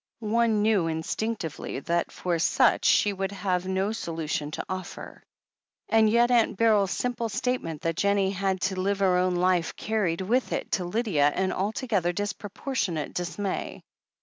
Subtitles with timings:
[0.33, 5.21] One knew instinctively that for such she would have no solution to offer.
[5.89, 10.21] And yet Aunt Beryl's simple statement that Jennie had to live her own life carried
[10.21, 13.83] with it to Lydia an altogether disproportionate dismay.